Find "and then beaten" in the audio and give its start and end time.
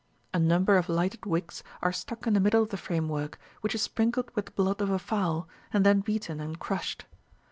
5.71-6.39